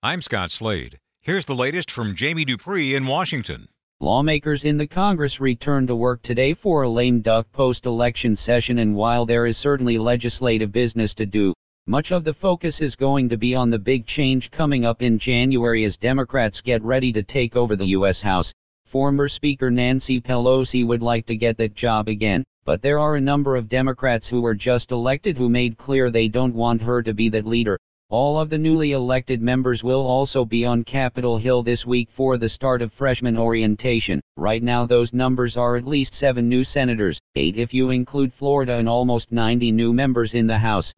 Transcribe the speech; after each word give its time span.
I'm 0.00 0.22
Scott 0.22 0.52
Slade. 0.52 1.00
Here's 1.22 1.46
the 1.46 1.56
latest 1.56 1.90
from 1.90 2.14
Jamie 2.14 2.44
Dupree 2.44 2.94
in 2.94 3.04
Washington. 3.04 3.66
Lawmakers 3.98 4.64
in 4.64 4.76
the 4.76 4.86
Congress 4.86 5.40
returned 5.40 5.88
to 5.88 5.96
work 5.96 6.22
today 6.22 6.54
for 6.54 6.82
a 6.82 6.88
lame 6.88 7.20
duck 7.20 7.50
post 7.50 7.84
election 7.84 8.36
session, 8.36 8.78
and 8.78 8.94
while 8.94 9.26
there 9.26 9.44
is 9.44 9.56
certainly 9.58 9.98
legislative 9.98 10.70
business 10.70 11.14
to 11.16 11.26
do, 11.26 11.52
much 11.88 12.12
of 12.12 12.22
the 12.22 12.32
focus 12.32 12.80
is 12.80 12.94
going 12.94 13.30
to 13.30 13.36
be 13.36 13.56
on 13.56 13.70
the 13.70 13.78
big 13.80 14.06
change 14.06 14.52
coming 14.52 14.84
up 14.84 15.02
in 15.02 15.18
January 15.18 15.82
as 15.82 15.96
Democrats 15.96 16.60
get 16.60 16.80
ready 16.84 17.12
to 17.14 17.24
take 17.24 17.56
over 17.56 17.74
the 17.74 17.86
U.S. 17.86 18.22
House. 18.22 18.52
Former 18.84 19.26
Speaker 19.26 19.68
Nancy 19.68 20.20
Pelosi 20.20 20.86
would 20.86 21.02
like 21.02 21.26
to 21.26 21.34
get 21.34 21.56
that 21.56 21.74
job 21.74 22.06
again, 22.06 22.44
but 22.64 22.82
there 22.82 23.00
are 23.00 23.16
a 23.16 23.20
number 23.20 23.56
of 23.56 23.68
Democrats 23.68 24.28
who 24.28 24.42
were 24.42 24.54
just 24.54 24.92
elected 24.92 25.36
who 25.36 25.48
made 25.48 25.76
clear 25.76 26.08
they 26.08 26.28
don't 26.28 26.54
want 26.54 26.82
her 26.82 27.02
to 27.02 27.12
be 27.12 27.30
that 27.30 27.44
leader. 27.44 27.80
All 28.10 28.40
of 28.40 28.48
the 28.48 28.56
newly 28.56 28.92
elected 28.92 29.42
members 29.42 29.84
will 29.84 30.00
also 30.00 30.46
be 30.46 30.64
on 30.64 30.82
Capitol 30.82 31.36
Hill 31.36 31.62
this 31.62 31.84
week 31.84 32.08
for 32.08 32.38
the 32.38 32.48
start 32.48 32.80
of 32.80 32.90
freshman 32.90 33.36
orientation. 33.36 34.22
Right 34.34 34.62
now, 34.62 34.86
those 34.86 35.12
numbers 35.12 35.58
are 35.58 35.76
at 35.76 35.86
least 35.86 36.14
seven 36.14 36.48
new 36.48 36.64
senators, 36.64 37.20
eight 37.34 37.58
if 37.58 37.74
you 37.74 37.90
include 37.90 38.32
Florida, 38.32 38.76
and 38.76 38.88
almost 38.88 39.30
90 39.30 39.72
new 39.72 39.92
members 39.92 40.32
in 40.32 40.46
the 40.46 40.56
House. 40.56 40.94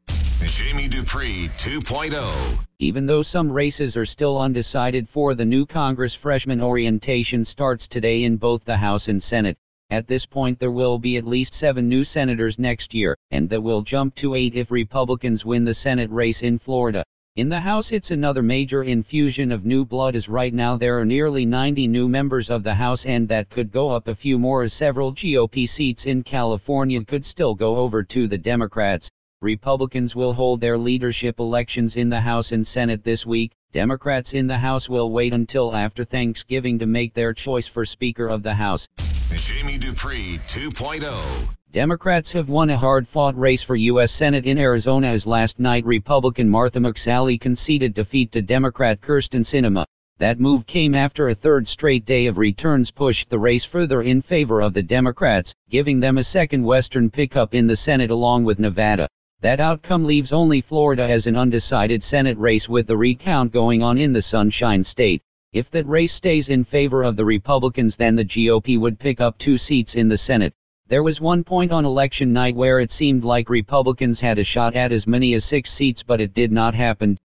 Jamie 0.46 0.86
Dupree 0.86 1.48
2.0. 1.58 2.64
Even 2.78 3.06
though 3.06 3.22
some 3.22 3.50
races 3.50 3.96
are 3.96 4.06
still 4.06 4.40
undecided 4.40 5.08
for 5.08 5.34
the 5.34 5.44
new 5.44 5.66
Congress, 5.66 6.14
freshman 6.14 6.60
orientation 6.60 7.44
starts 7.44 7.88
today 7.88 8.22
in 8.22 8.36
both 8.36 8.64
the 8.64 8.76
House 8.76 9.08
and 9.08 9.20
Senate. 9.20 9.58
At 9.92 10.06
this 10.06 10.24
point, 10.24 10.60
there 10.60 10.70
will 10.70 11.00
be 11.00 11.16
at 11.16 11.26
least 11.26 11.52
seven 11.52 11.88
new 11.88 12.04
senators 12.04 12.60
next 12.60 12.94
year, 12.94 13.16
and 13.32 13.50
that 13.50 13.60
will 13.60 13.82
jump 13.82 14.14
to 14.16 14.36
eight 14.36 14.54
if 14.54 14.70
Republicans 14.70 15.44
win 15.44 15.64
the 15.64 15.74
Senate 15.74 16.10
race 16.12 16.42
in 16.42 16.58
Florida. 16.58 17.02
In 17.34 17.48
the 17.48 17.58
House, 17.58 17.90
it's 17.90 18.12
another 18.12 18.40
major 18.40 18.84
infusion 18.84 19.50
of 19.50 19.64
new 19.64 19.84
blood, 19.84 20.14
as 20.14 20.28
right 20.28 20.54
now 20.54 20.76
there 20.76 21.00
are 21.00 21.04
nearly 21.04 21.44
90 21.44 21.88
new 21.88 22.08
members 22.08 22.50
of 22.50 22.62
the 22.62 22.74
House, 22.74 23.04
and 23.04 23.28
that 23.30 23.50
could 23.50 23.72
go 23.72 23.90
up 23.90 24.06
a 24.06 24.14
few 24.14 24.38
more 24.38 24.62
as 24.62 24.72
several 24.72 25.12
GOP 25.12 25.68
seats 25.68 26.06
in 26.06 26.22
California 26.22 27.04
could 27.04 27.26
still 27.26 27.56
go 27.56 27.78
over 27.78 28.04
to 28.04 28.28
the 28.28 28.38
Democrats. 28.38 29.10
Republicans 29.42 30.14
will 30.14 30.34
hold 30.34 30.60
their 30.60 30.78
leadership 30.78 31.40
elections 31.40 31.96
in 31.96 32.10
the 32.10 32.20
House 32.20 32.52
and 32.52 32.64
Senate 32.64 33.02
this 33.02 33.26
week. 33.26 33.50
Democrats 33.72 34.34
in 34.34 34.46
the 34.46 34.58
House 34.58 34.88
will 34.88 35.10
wait 35.10 35.32
until 35.32 35.74
after 35.74 36.04
Thanksgiving 36.04 36.78
to 36.78 36.86
make 36.86 37.12
their 37.14 37.32
choice 37.32 37.66
for 37.66 37.84
Speaker 37.84 38.28
of 38.28 38.44
the 38.44 38.54
House. 38.54 38.86
Dupree 39.30 40.38
2.0. 40.48 41.48
Democrats 41.70 42.32
have 42.32 42.48
won 42.48 42.68
a 42.68 42.76
hard 42.76 43.06
fought 43.06 43.38
race 43.38 43.62
for 43.62 43.76
U.S. 43.76 44.10
Senate 44.10 44.44
in 44.44 44.58
Arizona 44.58 45.06
as 45.06 45.26
last 45.26 45.60
night 45.60 45.84
Republican 45.86 46.48
Martha 46.48 46.80
McSally 46.80 47.40
conceded 47.40 47.94
defeat 47.94 48.32
to 48.32 48.42
Democrat 48.42 49.00
Kyrsten 49.00 49.42
Sinema. 49.42 49.84
That 50.18 50.40
move 50.40 50.66
came 50.66 50.96
after 50.96 51.28
a 51.28 51.34
third 51.34 51.68
straight 51.68 52.04
day 52.04 52.26
of 52.26 52.38
returns 52.38 52.90
pushed 52.90 53.30
the 53.30 53.38
race 53.38 53.64
further 53.64 54.02
in 54.02 54.20
favor 54.20 54.60
of 54.60 54.74
the 54.74 54.82
Democrats, 54.82 55.54
giving 55.68 56.00
them 56.00 56.18
a 56.18 56.24
second 56.24 56.64
Western 56.64 57.08
pickup 57.08 57.54
in 57.54 57.68
the 57.68 57.76
Senate 57.76 58.10
along 58.10 58.44
with 58.44 58.58
Nevada. 58.58 59.08
That 59.42 59.60
outcome 59.60 60.06
leaves 60.06 60.32
only 60.32 60.60
Florida 60.60 61.08
as 61.08 61.26
an 61.26 61.36
undecided 61.36 62.02
Senate 62.02 62.36
race 62.36 62.68
with 62.68 62.88
the 62.88 62.96
recount 62.96 63.52
going 63.52 63.82
on 63.82 63.96
in 63.96 64.12
the 64.12 64.22
Sunshine 64.22 64.82
State. 64.82 65.22
If 65.52 65.72
that 65.72 65.88
race 65.88 66.12
stays 66.12 66.48
in 66.48 66.62
favor 66.62 67.02
of 67.02 67.16
the 67.16 67.24
Republicans, 67.24 67.96
then 67.96 68.14
the 68.14 68.24
GOP 68.24 68.78
would 68.78 69.00
pick 69.00 69.20
up 69.20 69.36
two 69.36 69.58
seats 69.58 69.96
in 69.96 70.06
the 70.06 70.16
Senate. 70.16 70.54
There 70.86 71.02
was 71.02 71.20
one 71.20 71.42
point 71.42 71.72
on 71.72 71.84
election 71.84 72.32
night 72.32 72.54
where 72.54 72.78
it 72.78 72.92
seemed 72.92 73.24
like 73.24 73.48
Republicans 73.48 74.20
had 74.20 74.38
a 74.38 74.44
shot 74.44 74.76
at 74.76 74.92
as 74.92 75.08
many 75.08 75.34
as 75.34 75.44
six 75.44 75.72
seats, 75.72 76.04
but 76.04 76.20
it 76.20 76.34
did 76.34 76.52
not 76.52 76.76
happen. 76.76 77.18